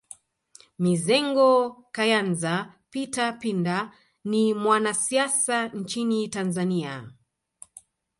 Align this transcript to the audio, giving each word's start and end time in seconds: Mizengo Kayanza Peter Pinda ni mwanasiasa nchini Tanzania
Mizengo 0.85 1.49
Kayanza 1.95 2.55
Peter 2.91 3.37
Pinda 3.39 3.93
ni 4.23 4.53
mwanasiasa 4.53 5.67
nchini 5.67 6.27
Tanzania 6.27 7.11